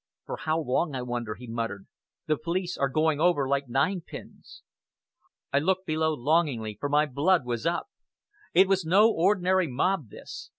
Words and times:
"For 0.25 0.37
how 0.37 0.59
long, 0.59 0.95
I 0.95 1.03
wonder," 1.03 1.35
he 1.35 1.45
muttered. 1.45 1.85
"The 2.25 2.35
police 2.35 2.75
are 2.75 2.89
going 2.89 3.21
over 3.21 3.47
like 3.47 3.69
ninepins." 3.69 4.63
I 5.53 5.59
looked 5.59 5.85
below 5.85 6.15
longingly, 6.15 6.75
for 6.79 6.89
my 6.89 7.05
blood 7.05 7.45
was 7.45 7.67
up. 7.67 7.85
It 8.55 8.67
was 8.67 8.83
no 8.83 9.11
ordinary 9.11 9.67
mob 9.67 10.09
this. 10.09 10.49